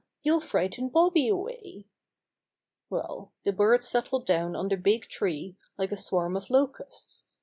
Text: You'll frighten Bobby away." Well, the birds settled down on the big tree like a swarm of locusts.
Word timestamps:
You'll 0.23 0.39
frighten 0.39 0.89
Bobby 0.89 1.27
away." 1.27 1.85
Well, 2.89 3.33
the 3.43 3.53
birds 3.53 3.87
settled 3.87 4.25
down 4.25 4.55
on 4.55 4.69
the 4.69 4.75
big 4.75 5.03
tree 5.05 5.57
like 5.77 5.91
a 5.91 5.95
swarm 5.95 6.35
of 6.35 6.49
locusts. 6.49 7.27